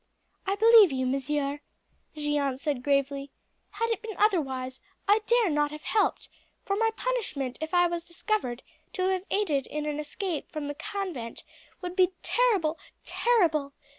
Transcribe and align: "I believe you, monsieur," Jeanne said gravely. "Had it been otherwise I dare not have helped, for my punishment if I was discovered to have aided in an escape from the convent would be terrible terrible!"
"I 0.47 0.55
believe 0.55 0.91
you, 0.91 1.05
monsieur," 1.05 1.59
Jeanne 2.15 2.57
said 2.57 2.81
gravely. 2.81 3.29
"Had 3.69 3.91
it 3.91 4.01
been 4.01 4.17
otherwise 4.17 4.81
I 5.07 5.19
dare 5.27 5.51
not 5.51 5.69
have 5.69 5.83
helped, 5.83 6.27
for 6.63 6.75
my 6.75 6.89
punishment 6.97 7.59
if 7.61 7.71
I 7.71 7.85
was 7.85 8.07
discovered 8.07 8.63
to 8.93 9.09
have 9.09 9.25
aided 9.29 9.67
in 9.67 9.85
an 9.85 9.99
escape 9.99 10.49
from 10.51 10.67
the 10.67 10.73
convent 10.73 11.43
would 11.81 11.95
be 11.95 12.13
terrible 12.23 12.79
terrible!" 13.05 13.73